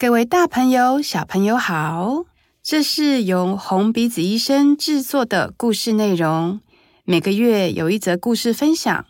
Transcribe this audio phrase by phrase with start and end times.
[0.00, 2.24] 各位大朋友、小朋友好，
[2.62, 6.60] 这是由红鼻子医生制作的故事内容。
[7.02, 9.06] 每个月有一则故事分享。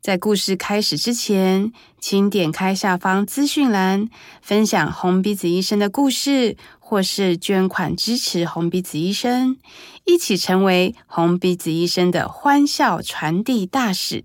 [0.00, 4.08] 在故事开始之前，请点开下方资讯栏，
[4.40, 9.58] 分享红鼻子医生的故事，或是捐款支持红鼻子医生，
[10.06, 14.24] 一起成为红鼻子医生的欢笑传递大使。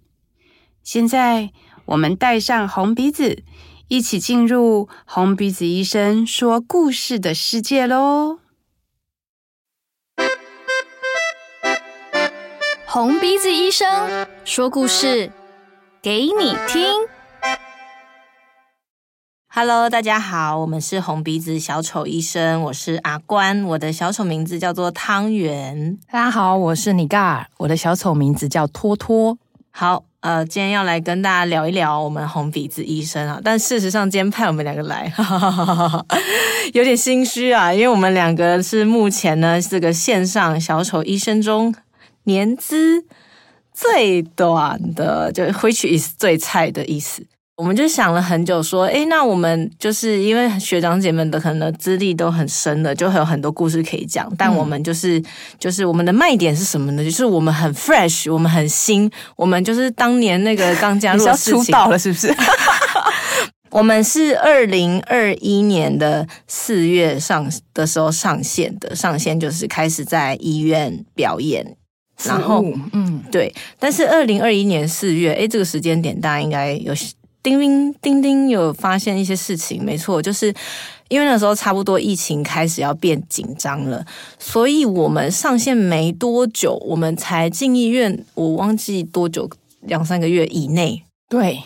[0.81, 1.51] 现在，
[1.87, 3.43] 我们戴上红鼻子。
[3.89, 8.37] 一起进入红鼻子医生说故事的世界喽！
[12.85, 15.31] 红鼻子医生说故事
[16.03, 17.07] 给你听。
[19.47, 25.97] Hello，大家好，我们是红鼻子小丑医生，我是阿关，我的小丑名字叫做汤圆。
[26.11, 29.39] 大家好，我是尼嘎尔，我的小丑名字叫托托。
[29.71, 30.03] 好。
[30.21, 36.05] 呃，今天要来跟大家聊一聊我们红鼻子医生啊，但事实上今天派我们两个来，哈哈哈哈哈，
[36.73, 41.73] 有点心虚啊，因为我们两个是目前呢这个线上小丑医生中
[42.23, 43.05] 年资
[43.73, 47.25] 最短的，就 which is 最菜的意思。
[47.59, 54.31] 我们就想了很久，说，诶，那我们就是因为学长姐们的可能资历都很深的，就会有很多故事可以讲。
[54.37, 55.21] 但我们就是，
[55.59, 57.03] 就是我们的卖点是什么呢？
[57.03, 62.33] 就是我们很 fresh，我们很新，我们就是当年那个刚加入的事情，出道了是不是？
[63.71, 71.75] 我们是二零二一年的四月上的时候上线的，上线就是开始在医院表演，
[72.23, 72.63] 然后
[72.93, 73.53] 嗯，对。
[73.77, 76.93] 但是二零二一年四月，哎，这个时间点大家应该有。
[77.41, 80.53] 丁丁丁丁，有发现一些事情，没错，就是
[81.07, 84.05] 因为那时候差不多疫情开始要变紧张了，
[84.37, 89.49] 所以我们上线没多久，我们才进医院，我忘记多久，
[89.81, 91.59] 两三个月以内，对。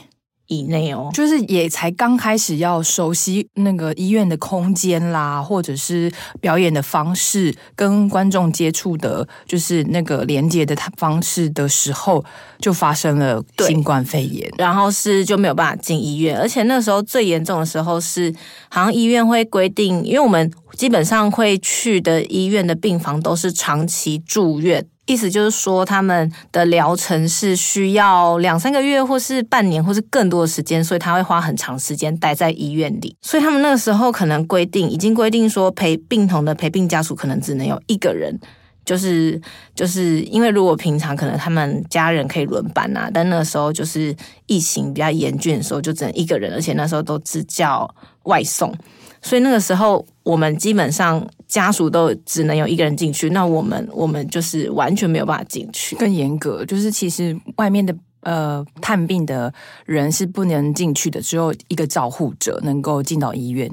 [0.47, 12.23] 以内哦，就是也才刚开始要熟悉那个医院的空间啦，或者是表演的方式，跟观众接触的，就是那个连接的方式的时候，
[12.59, 18.34] 就发生了新冠肺炎，然后是就没有办法进医院，而且那时候最严重的时候是，
[18.69, 24.85] 好像医院会规定，因为我们基本上会去的医院的病房都是长期住院。
[25.06, 33.16] 意思就是说，他们的疗程是需要两三个月，或是半年，或是更多的时间，所以他会花很长时间待在医院里。
[33.22, 38.40] 所以他们那个时候可能规定，已经规定说，陪病童的陪病家属可能只能有一个人，
[38.86, 39.42] 就是
[39.75, 44.16] 就是因为如果平常可能他们家人可以轮班啊，但那个时候就是
[44.46, 47.94] 疫情比较严峻的时候，就只能一个人，而且那时候都只叫
[48.24, 48.74] 外送。
[49.23, 55.95] 所以那个时候，我们基本上家属都只能有一个人进去，那我们我们就是完全没有办法进去。
[55.95, 59.51] 更严格，就是其实外面的呃探病的
[59.85, 63.72] 人是不能进去的，只有一个照护者能够进到医院。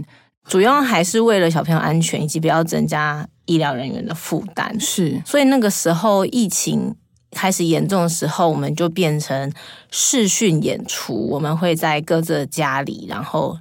[0.48, 4.78] 主要还是为了小朋友安全，以及不要增加医疗人员的负担。
[4.78, 6.94] 是，所以那个时候疫情
[7.32, 9.52] 开始严重的时候，我们就变成
[9.90, 13.58] 视讯演出，我们会在各自的家里，然后。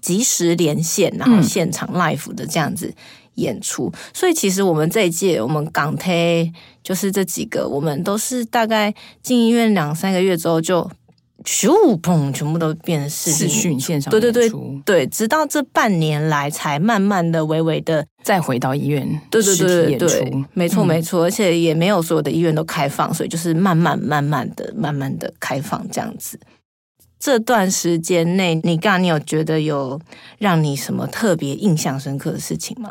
[0.00, 2.92] 即时连线，然后现场 live 的这样子
[3.34, 6.50] 演出，嗯、所以其实我们这一届，我们港台
[6.82, 10.88] 就是这几个，我们都是大概进医院两三个月之后就
[11.44, 14.10] 咻砰，全部都变成视讯线上。
[14.10, 14.50] 对对对
[14.84, 19.20] 对，直到这半年来才慢慢的、微微的再回到医院。
[19.28, 26.38] 对对对对对，没错没错，而且也没有所有的医院都开放，所以就是慢慢慢慢的、慢慢的开放这样子。
[27.22, 30.00] 这段时间内，你刚刚你有觉得有
[30.38, 32.90] 让你什么特别印象深刻的事情吗？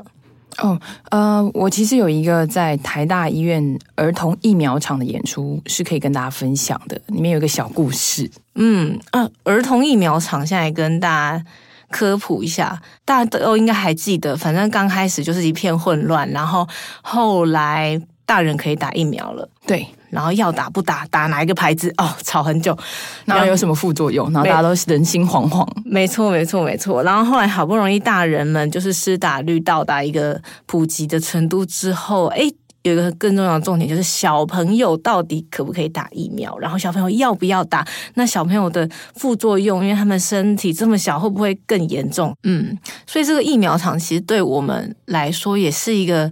[0.60, 8.32] 哦，呃，我其实有一个在台大医院儿童疫苗场的演出是可以跟大家分享的，里面有一个小故事。
[8.56, 11.46] 嗯啊，儿童疫苗场现在跟大家
[11.90, 16.66] 科普一下，大家都应该还记得，反正刚开始就是一片混乱，然后
[17.02, 19.86] 后来大人可以打疫苗了，对。
[20.10, 21.94] 然后要打不打，打哪一个牌子？
[21.98, 22.78] 哦，吵很久，
[23.26, 24.32] 然后有什么副作用？
[24.32, 25.68] 然后大家都人心惶惶。
[25.84, 27.04] 没错，没错，没错。
[27.04, 32.42] 然后后来好不容易大人们就是施打率到达一个普及的程度之后，哎，
[32.84, 36.58] 有一个更重要的重点就是小朋友到底可不可以打疫苗？
[36.60, 37.86] 然后小朋友要不要打？
[38.14, 42.34] 那小朋友的副作用，因为他们身体这么小，会不会更严重？
[42.44, 46.32] 嗯，所以这个疫苗厂其实对我们来说也是一个。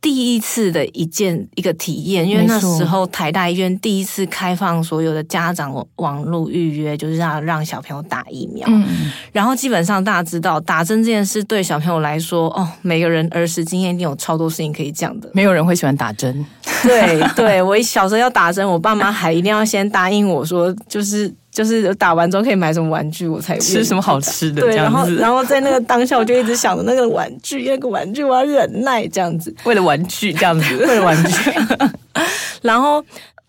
[0.00, 8.66] 第一次的一件一个体验，因为那时候台大医院第一次开放所有的家长网络预约，就是让让小朋友打疫苗。
[8.70, 8.86] 嗯，
[9.32, 15.28] 然后基本上大家知道，打针这件事对小朋友来说，哦，每个人儿时经验一定有超多事情可以讲的。
[15.34, 16.46] 没有人会喜欢打针。
[16.82, 21.34] 对对，我小时候要打针，我爸妈还一定要先答应我说，就是。
[21.58, 24.62] 就是打完之后可以买什么玩具，我才吃什么好吃的。
[24.62, 24.76] 对。
[24.76, 31.50] 然后然后在那个当下，我就一直想着那个玩具，那个玩具我要忍耐这样子，为了玩具这样子，为了玩具。
[32.62, 33.04] 然后。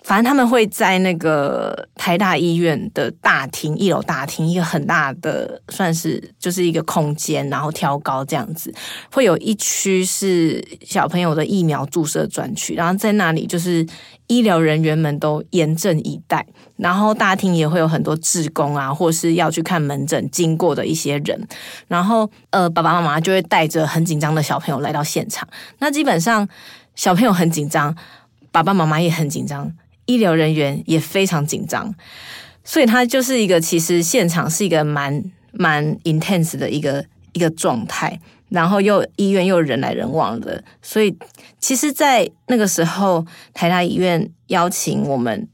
[0.06, 8.73] 反正他们会在那个台大医院的大厅，一楼大厅，一个很大的，算是就是一个空间，然后挑高这样子，
[9.12, 13.85] 会有一区是小朋友的疫苗注射专区，然后在那里就是
[14.25, 16.44] 医疗人员们都严阵以待，
[16.79, 21.47] 然后大厅也会有很多志工啊，或是要去看门诊经过的一些人，
[21.87, 25.47] 然后呃，爸爸妈妈就会带着很紧张的小朋友来到现场，
[25.79, 26.47] 那基本上
[26.95, 27.95] 小朋友很紧张，
[28.51, 29.71] 爸爸妈妈也很紧张。
[30.05, 31.93] 医疗人员也非常紧张，
[32.63, 41.15] 所以他就是一个其实现场是一个蛮蛮 intense 的一个一个状态，然后又医院又人来人往的，所以
[41.59, 43.23] 其实，在那个时候，
[43.53, 45.47] 台大医院邀请我们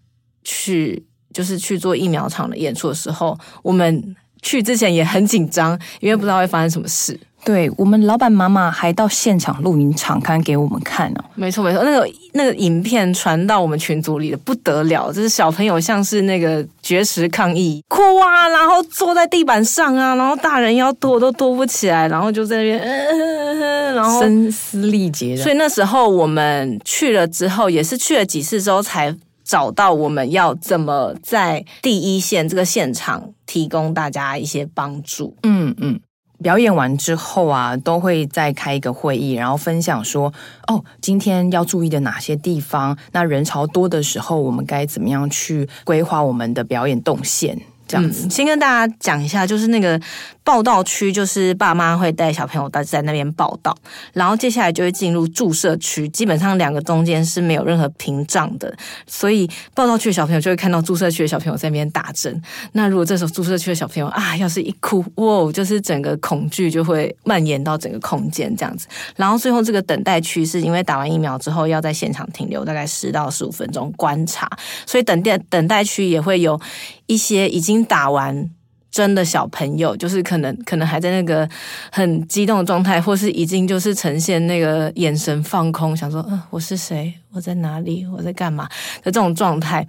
[0.46, 1.04] 去，
[1.36, 7.20] 就是去做疫苗场的演出的时候，我们去之前也很紧张，因为不知道会发生什么事。
[7.44, 11.30] 对，我们老板妈妈还到现场录影场刊给我们看呢、啊。
[11.36, 25.44] 没错没错，那个那个影片传到我们群组里的不得了，就是小朋友像是那个绝食抗议，哭啊，然后坐在地板上啊，然后大人要躲都躲不起来，然后就在那边，呃、然后声嘶力竭的。
[25.44, 29.16] 所以那时候我们去了之后，也是去了几次之后，才
[29.46, 35.38] 找到我们要怎么在第一线这个现场提供大家一些帮助。
[35.44, 36.00] 嗯嗯。
[36.44, 40.32] 表演完之后啊，都会再开一个会议，然后分享说，
[40.68, 42.96] 哦，今天要注意的哪些地方？
[43.14, 47.58] 那人潮多的时候，我们该怎么样去规划我们的表演动线？
[47.88, 50.00] 这样子，先跟大家讲一下，就是那个。
[50.46, 53.76] 报道区就是爸妈会带小朋友在那边报道，
[54.14, 58.72] 然后接下来就会进入注射区，基本上两个中间是没有任何屏障的，
[59.08, 62.40] 所以报道区的小朋友就会看到注射区的小朋友在那边打针。
[62.74, 68.88] 那如果这时候注射区的小朋友啊，要是一哭，哇，就是整个恐惧就会蔓延到整个空间这样子。
[69.16, 74.48] 然后最后这个等待区是因为打完疫苗之后要在现场停留大概十到十五分钟观察，
[74.86, 76.62] 所以等待等待区也会有
[77.08, 78.48] 一些已经打完。
[78.96, 81.48] 真的小朋友，就是可能可能还在那个
[81.92, 87.14] 很激动的状态，或是已经就是呈现那个眼神放空，想说，嗯、我是谁？
[87.34, 88.08] 我在哪里？
[88.08, 88.70] 我在干嘛？
[89.04, 89.86] 的这种状态。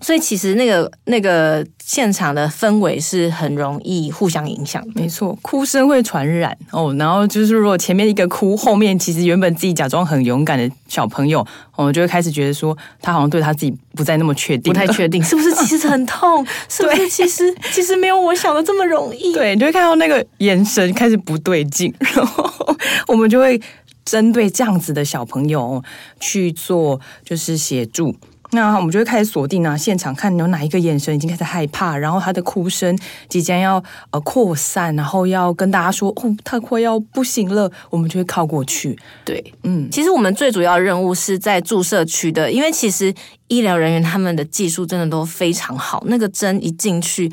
[0.00, 6.94] 所以其实那个那个现场的氛围是很容易互相影响，没错，哭声会传染哦。
[6.98, 19.32] 然后就是如果前面一个哭，后面其实原本自己假装很勇敢的小朋友，我哦，就会开始觉得说他好像对他自己不再那么确定，不太确定是不是 其实很痛，是不是其实其实没有我想的这么容易。
[19.32, 22.76] 对，你就会看到那个眼神开始不对劲， 然后
[23.08, 23.60] 我们就会
[24.04, 25.82] 针对这样子的小朋友
[26.20, 28.14] 去做就是协助。
[28.50, 32.98] 那我们就会开始锁定啊，现场看有哪一个眼神已经开始害怕，然后他的哭声
[33.28, 38.98] 即将要呃扩散，然后要跟大家说哦，他快要不行了，我们就会靠过去。
[39.24, 43.14] 对，嗯，其实我们最主要任务是在注射区的，因为其实
[43.48, 47.30] 医疗人员他们的技术真的都非常好，那个针一进去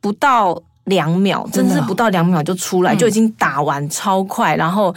[0.00, 4.94] 不到两秒，真的是不到两秒就出来，就已经打完，超快，然后。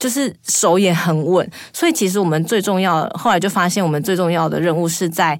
[0.00, 5.38] 就是手也很稳，所以其实我们最重要，后来就发现我们最重要的任务是在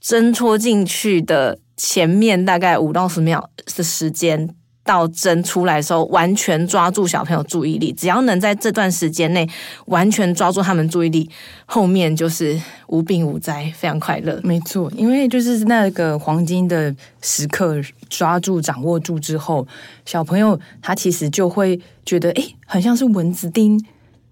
[0.00, 4.54] 针戳进去的前面大概五到十秒的时间。
[4.84, 7.92] 到针出来的时候，完全抓住小朋友注意力。
[7.92, 9.48] 只要能在这段时间内
[9.86, 11.28] 完全抓住他们注意力，
[11.66, 14.40] 后面就是无病无灾，非常快乐。
[14.42, 19.66] 没错，因为就是那个黄金的时刻，抓住、掌握住之后，
[20.04, 23.80] 小朋友他其实就会觉得，哎，很像是蚊子叮，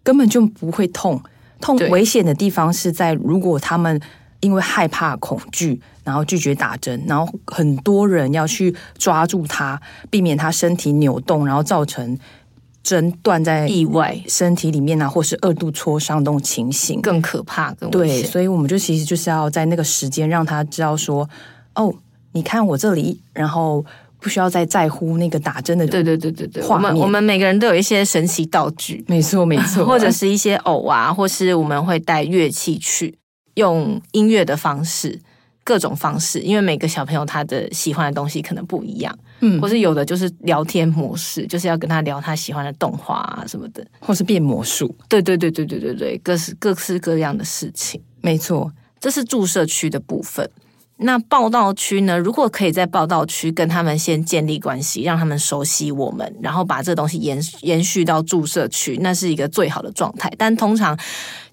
[0.03, 1.23] 根本就不会痛。
[1.61, 4.01] 痛危险的地方是在如果他们。
[4.41, 12.19] 因为害怕、恐惧，然后拒绝打针，然后很多人要去抓住他，避免他身体扭动，然后造成
[12.83, 18.23] 针断在意外身体里面啊，或是二度挫伤这种情形，更可怕，更对。
[18.23, 21.29] 所以我们就其实就是要在那个时间让他知道说，
[21.75, 21.95] 哦，
[22.33, 23.85] 你看我这里，然后
[24.19, 25.87] 不需要再在乎那个打针的。
[25.87, 33.20] 对对对对对，我们我们每个人都有一些神奇道具，没错没错，或者是一些偶啊，或是我们会带乐器去。
[33.61, 35.21] 用音乐的方式，
[35.63, 50.49] 各种方式，因为每个小朋友他的喜欢的东西可能不一样，嗯，或是有的就是聊天模式，就是要跟他聊他喜欢的动画啊什么的，或是变魔术，对对对对对对对，各式各式各样的事情，没错，这是注射区的部分。
[51.01, 52.19] 那报道区呢？
[52.19, 60.33] 如果可以在报道区跟他们先建立关系，让他们熟悉我们，然后把这东西延延续到注射区，那是一个最好的状态。
[60.39, 60.99] 但通常。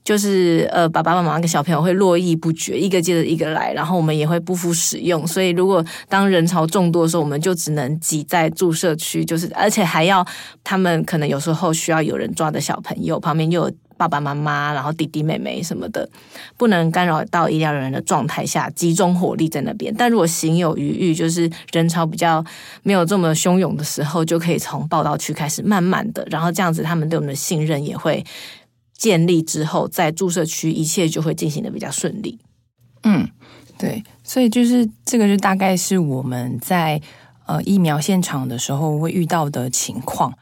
[0.04, 5.27] 就是呃，爸爸妈妈跟小朋友会络绎不绝，一个接着一个来，然后我们也会不敷使用。
[5.27, 10.25] 所以如果当人潮众多的时候，我们就只能挤在注射区，就是而且还要
[10.63, 16.08] 他们可能有时候需要有人抓的小朋友，旁边又有爸爸妈妈，然后弟弟妹妹什么的，
[16.56, 19.94] 不能干扰到医疗人员的状态下集中火力在那边。
[19.98, 22.46] 但如果行有余裕，就是人潮比较
[22.84, 28.24] 没有这么汹涌的时候，就可以从报道区开始慢慢的，然后这样子他们对我们的信任也会。
[29.00, 32.39] 建立之后，在注射区一切就会进行的比较顺利。
[33.04, 33.30] 嗯，
[33.77, 37.00] 对，所以就是这个，就大概是我们在
[37.46, 40.34] 呃疫苗现场的时候会遇到的情况。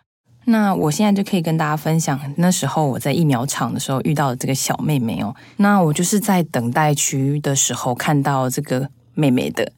[0.46, 5.36] 那我现在就可以跟大家分享，那时候我在疫苗场的时候遇到的这个小妹妹哦。
[5.58, 9.70] 那我就是在等待区的时候看到这个妹妹的，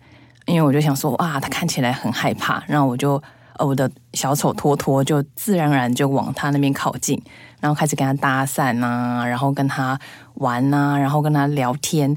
[0.46, 3.22] 因为我就想说，哇，她看起来很害怕，然后我就
[3.58, 7.22] 呃我的小丑托托就自然而然就往她那边靠近。
[7.60, 10.00] 然后开始跟他搭讪啊，然后跟他
[10.36, 12.16] 玩啊，然后跟他聊天、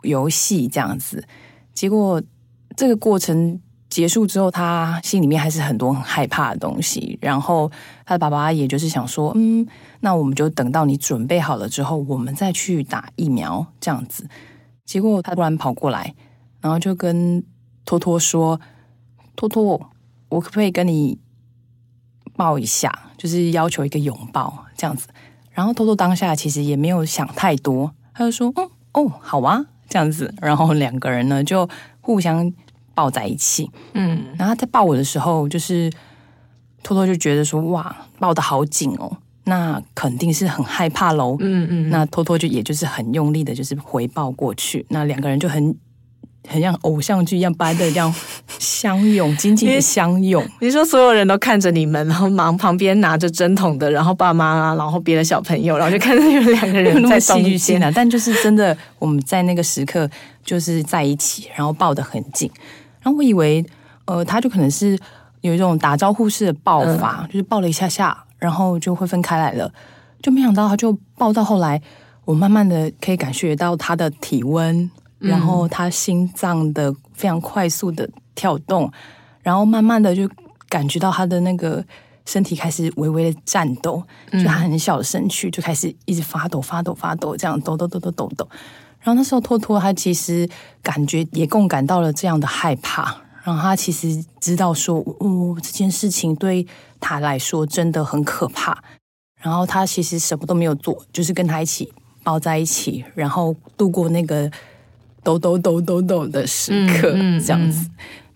[0.00, 1.22] 游戏这样子。
[1.74, 2.22] 结果
[2.74, 3.60] 这个过程
[3.94, 7.16] 结束之后，他心里面还是很多很害怕的东西。
[7.22, 7.70] 然后
[8.04, 9.64] 他的爸爸也就是想说，嗯，
[10.00, 14.28] 那我们就等到你准备好了之后，我们再去打疫苗这样子。
[14.84, 16.12] 结果他突然跑过来，
[16.60, 17.44] 然后就跟
[17.84, 18.60] 托托说
[19.36, 19.80] ：“托托，
[20.28, 21.16] 我可不可以跟你？”
[22.36, 25.06] 抱一下，就是要求一个拥抱这样子。
[25.52, 31.68] 然后托托当下其实也没有想太多，他就说：“嗯，哦，好啊，这样子。”然后两个人呢就
[32.00, 32.52] 互相
[32.94, 33.70] 抱在一起。
[33.92, 35.90] 嗯，然后他在抱我的时候，就是
[36.82, 44.86] 托托就觉得说：“哇，抱得好紧哦，那肯定是很害怕喽。”嗯嗯，那托托就也就是很用力的，就是回抱过去。
[44.88, 45.76] 那两个人就很。
[46.46, 48.14] 很像偶像剧一样般的这样
[48.58, 50.46] 相拥，紧紧的相拥。
[50.60, 57.90] 你说所有人都看着你们，然后忙旁边拿着针筒的，然后爸妈啊，然后别的小朋友，然后就看着你们两个人在戏剧性啊。
[57.94, 60.06] 但就是真的，我们在那个时刻
[60.44, 62.50] 就是在一起，然后抱得很紧。
[63.04, 63.64] 然后我以为，
[64.06, 64.98] 呃，他就可能是
[65.42, 69.72] 有一种打招呼式的抱法，嗯、就是抱了一下下，然后就会分开来了。
[70.20, 71.80] 就没想到他就抱到后来，
[72.24, 74.90] 我慢慢的可以感觉到他的体温。
[75.20, 78.92] 然后他心脏的非常快速的跳动，
[79.40, 80.28] 然后慢慢的就
[80.68, 81.82] 感觉到他的那个
[82.26, 88.46] 身体开始微微的颤抖，就他很小的身躯就开始一直发抖、发抖、发抖，这样抖抖抖抖抖抖。
[89.04, 90.48] 然后那时候托托他其实
[90.82, 96.66] 感觉也共感到了这样的害怕，然后他其实知道说，哦，这件事情对
[96.98, 98.82] 他来说真的很可怕。
[99.40, 101.92] 然后他其实什么都没有做，就是跟他一起
[102.24, 104.50] 抱在一起，然后度过那个。
[105.22, 107.88] 抖抖抖抖抖的时刻，嗯嗯、这样子，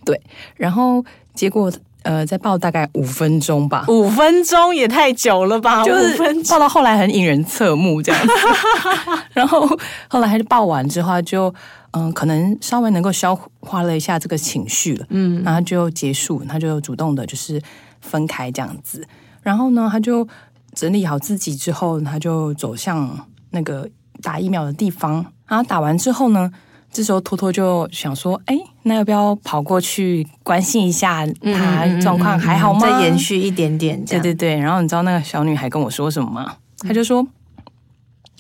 [0.07, 0.19] 对。
[0.57, 1.71] 然后结果，
[2.09, 3.85] 呃，再抱大概五分钟吧。
[3.87, 5.85] 五分钟也太久了吧？
[5.85, 6.17] 就是
[6.49, 8.33] 抱到后来很引人侧目这样子。
[9.35, 9.69] 然后
[10.09, 11.55] 后来还是抱完之后，就
[11.91, 15.05] 嗯、呃，可能稍微能够消化了一下这个情绪了。
[15.11, 17.61] 嗯，然后就结束，他就主动的就是
[18.01, 19.07] 分开这样子。
[19.43, 20.27] 然后呢，他就
[20.73, 23.87] 整理好自己之后，他就走向那个
[24.23, 25.27] 打疫苗的地方。
[25.47, 26.51] 然后打完之后呢，
[26.91, 32.81] 这时候托托就想说：“哎，那要不要跑过去关心一下他状况还好吗？
[32.81, 34.59] 再延续一点点。”对对对。
[34.59, 36.57] 然后你知道那个小女孩跟我说什么吗？
[36.79, 37.25] 她就说：“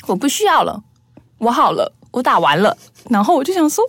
[0.09, 0.83] 我不需要了，
[1.38, 2.76] 我好了，我打完了。”
[3.11, 3.85] 然后我就想说，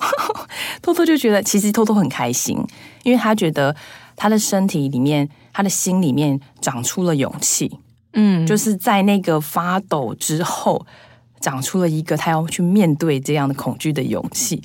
[0.81, 2.57] 托托就觉得其实托托很开心，
[3.03, 3.75] 因为他觉得
[4.15, 7.79] 他的身体里面、他的心里面长出了勇气。
[8.13, 10.85] 嗯，就是在那个发抖之后。
[11.39, 14.61] 长出了一个他要去面对这样的恐惧的勇气，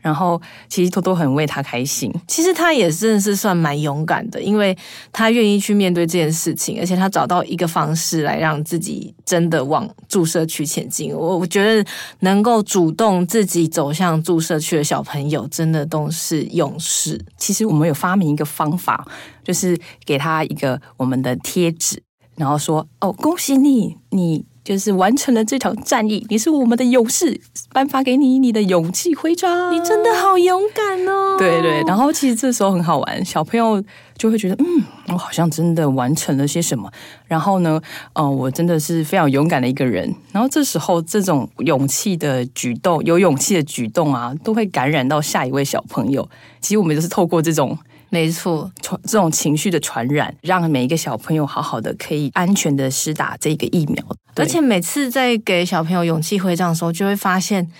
[0.00, 2.12] 然后其实托托很为他开心。
[2.26, 4.76] 其实他也真的是算蛮勇敢的，因为
[5.12, 11.14] 他愿意去面对这件事情，而且他找到一个方式来让自己真的往注射区前进。
[11.14, 11.88] 我我觉得
[12.20, 17.24] 能够主动自己走向注射区的小朋友，真的都是勇士。
[17.36, 19.06] 其实我们有发明一个方法，
[19.44, 22.02] 就是给他一个我们的贴纸，
[22.36, 27.40] 然后说：“哦，恭喜你，你。”就是完成了这场战役，你是我们的勇士，
[27.72, 29.74] 颁发给你你的勇气徽章。
[29.74, 31.36] 你真的好勇敢哦！
[31.38, 33.82] 对对，然后其实这时候很好玩，小朋友
[34.16, 36.90] 就会觉得，嗯，我好像真的完成了些什么。
[37.26, 37.80] 然后呢，
[38.12, 40.14] 呃，我真的是非常勇敢的一个人。
[40.30, 46.28] 然后这时候这种勇气的举动，有勇气的举动啊，都会感染到下一位小朋友。
[46.60, 47.76] 其实我们就是透过这种。
[48.12, 54.04] 没错，传这种情绪的传染，让每一个小朋友好好的可以安全的施打这个疫苗。
[54.36, 57.72] 而且每次在给小朋友勇气徽章的时候，就会发现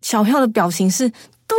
[0.00, 1.08] 小朋友的表情是：
[1.46, 1.56] 对，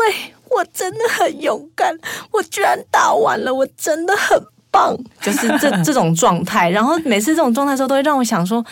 [0.50, 1.98] 我真的很勇敢，
[2.32, 4.38] 我居然打完了，我真的很
[4.74, 6.70] 棒， 就是这这种状态。
[6.70, 8.66] 然后每次这种状态的时候，都会让我想说，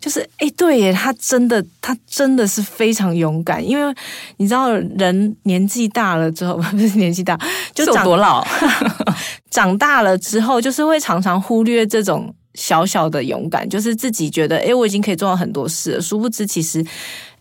[0.00, 3.66] 就是哎，对耶，他真的，他真的是非常勇敢。
[3.66, 3.94] 因为
[4.38, 4.68] 你知道，
[4.98, 7.38] 人年纪大了之后， 不是年纪大，
[7.72, 8.44] 就长多老，
[9.50, 16.84] 长大了之后，就是会常常忽略这种小小的勇敢，就是自己觉得，哎，我已经可以做到很多事了，殊不知其实。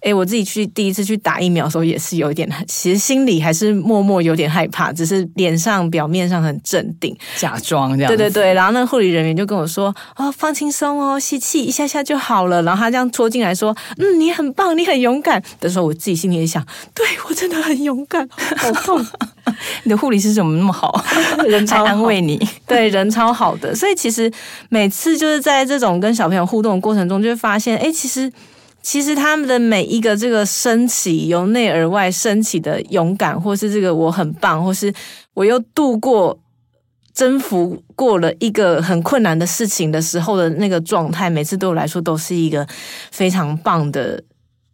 [0.04, 8.10] 哎，我自己去第一次去打疫苗的时候，也是有一点，其实心里还是默默有点害怕，只是脸上表面上很镇定，假装这样。
[8.10, 16.62] 对对对，然后那个护理人员就跟我说：“哦，放轻松哦，吸气一下下就好了。”然后他这样戳进来说：“嗯，你很棒，你很勇敢。”的时候，我自己心里也想
[16.94, 19.06] ：“对，我真的很勇敢，好痛！
[19.84, 21.02] 你的护理师怎么那么好，
[21.48, 22.38] 人才安慰你？
[22.68, 23.74] 对，人超好的。
[23.74, 24.30] 所以其实
[24.68, 28.30] 每次就是在这种跟小朋友互动的过程中，就会发现，哎，其实。
[28.84, 34.94] 其实他们的每一个这个升起，由内而外升起的勇敢，或是这个我很棒，或是
[35.34, 36.38] 我又度过、
[37.14, 42.68] 征服过了一个很困难的事情的时候的那个状态，每次对我来说都是一个
[43.10, 44.22] 非常棒的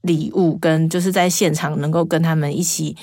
[0.01, 2.97] 礼物，跟就是在现场能够跟他们一起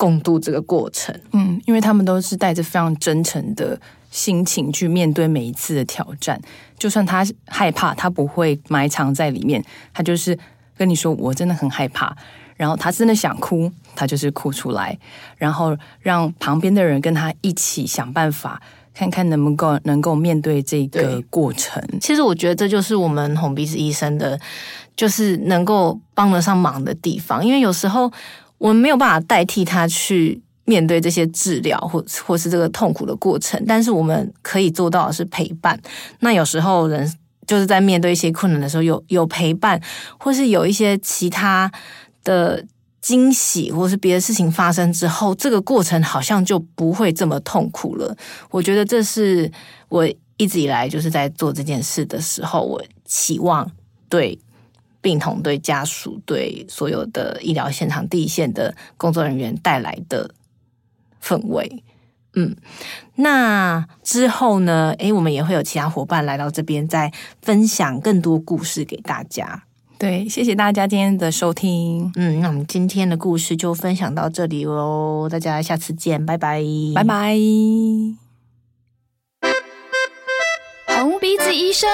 [0.00, 1.14] 共度这个过程。
[1.32, 3.78] 嗯，因为他们都是带着非常真诚的
[4.10, 6.40] 心情去面对每一次的挑战。
[6.78, 10.38] 就算他害怕，他不会埋藏在里面，他就是
[10.78, 12.16] 跟你说：“我真的很害怕。”
[12.56, 14.98] 然后他真的想哭，他就是哭出来，
[15.36, 18.60] 然后让旁边的人跟他一起想办法，
[18.92, 21.82] 看看能不能够能够面对这个过程。
[22.00, 24.38] 其实我觉得这就是我们红鼻子医生的，
[24.94, 28.12] 就是能够帮得上忙的地方，因为有时候
[28.60, 30.40] 我们没有办法代替他去。
[30.66, 35.76] 面对这些治疗或或是这个痛苦的过程，但是我们可以做到的是陪伴。
[36.20, 37.12] 那有时候人
[37.44, 39.82] 就是在面对一些困难的时候，有有陪伴，
[40.16, 41.68] 或是有一些其他
[42.22, 42.64] 的
[43.00, 48.16] 惊喜，或是别的事情发生之后，这个过程好像就不会这么痛苦了。
[48.48, 49.50] 我觉得这是
[49.88, 53.68] 我一直以来就是在做这件事的时候，我期望
[54.08, 54.38] 对
[55.00, 60.34] 病童、对家属、对所有的医疗现场第一线的工作人员带来的。
[61.22, 61.84] 氛围，
[62.32, 62.56] 嗯，
[63.16, 64.94] 那之后呢？
[64.98, 69.64] 诶，我们也会有其他伙伴来到这边，再分享更多故事给大家。
[69.98, 72.10] 对，谢谢大家今天的收听。
[72.16, 77.36] 嗯，那我们今天的故事就分享到这里喽，大家下次见，拜拜，拜拜。
[80.96, 81.86] 红鼻子医生，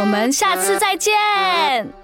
[0.00, 1.99] 我们下次再见。